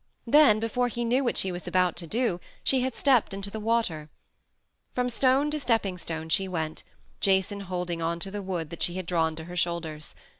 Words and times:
Then, 0.25 0.59
before 0.59 0.87
he 0.87 1.05
knew 1.05 1.23
what 1.23 1.37
she 1.37 1.51
was 1.51 1.67
about 1.67 1.95
to 1.97 2.07
do, 2.07 2.39
she 2.63 2.81
had 2.81 2.95
stepped 2.95 3.35
into 3.35 3.51
the 3.51 3.59
water. 3.59 4.09
From 4.95 5.09
stone 5.11 5.51
to 5.51 5.59
stepping 5.59 5.99
stone 5.99 6.27
she 6.29 6.47
went, 6.47 6.81
Jason 7.19 7.59
holding 7.59 8.01
on 8.01 8.19
to 8.21 8.31
the 8.31 8.41
wood 8.41 8.71
that 8.71 8.81
she 8.81 8.95
had 8.95 9.05
drawn 9.05 9.35
to 9.35 9.43
her 9.43 9.55
shoulders. 9.55 10.15